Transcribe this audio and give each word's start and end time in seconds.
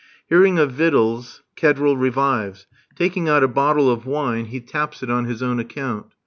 Hearing 0.29 0.57
of 0.57 0.71
victuals, 0.71 1.43
Kedril 1.55 1.95
revives. 1.95 2.65
Taking 2.95 3.29
out 3.29 3.43
a 3.43 3.47
bottle 3.47 3.87
of 3.87 4.07
wine, 4.07 4.45
he 4.45 4.59
taps 4.59 5.03
it 5.03 5.11
on 5.11 5.25
his 5.25 5.43
own 5.43 5.59
account. 5.59 6.07